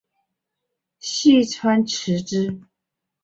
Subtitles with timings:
[0.99, 2.59] 细川持之。